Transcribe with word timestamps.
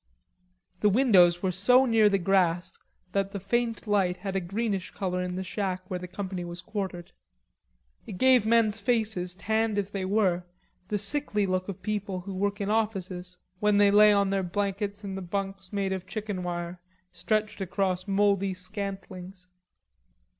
The 0.79 0.89
windows 0.89 1.43
were 1.43 1.51
so 1.51 1.85
near 1.85 2.09
the 2.09 2.17
grass 2.17 2.79
that 3.11 3.33
the 3.33 3.39
faint 3.39 3.85
light 3.85 4.17
had 4.17 4.35
a 4.35 4.39
greenish 4.41 4.89
color 4.89 5.21
in 5.21 5.35
the 5.35 5.43
shack 5.43 5.87
where 5.91 5.99
the 5.99 6.07
company 6.07 6.43
was 6.43 6.63
quartered. 6.63 7.11
It 8.07 8.13
gave 8.17 8.43
men's 8.43 8.79
faces, 8.79 9.35
tanned 9.35 9.77
as 9.77 9.91
they 9.91 10.03
were, 10.05 10.43
the 10.87 10.97
sickly 10.97 11.45
look 11.45 11.69
of 11.69 11.83
people 11.83 12.21
who 12.21 12.33
work 12.33 12.59
in 12.59 12.71
offices, 12.71 13.37
when 13.59 13.77
they 13.77 13.91
lay 13.91 14.11
on 14.11 14.31
their 14.31 14.41
blankets 14.41 15.03
in 15.03 15.13
the 15.13 15.21
bunks 15.21 15.71
made 15.71 15.93
of 15.93 16.07
chicken 16.07 16.41
wire, 16.41 16.81
stretched 17.11 17.61
across 17.61 18.07
mouldy 18.07 18.55
scantlings. 18.55 19.49